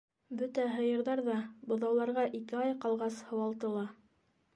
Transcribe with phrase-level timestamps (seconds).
[0.37, 1.35] Бөтә һыйырҙар ҙа
[1.71, 3.85] быҙауларға ике ай ҡалғас һыуалтыла.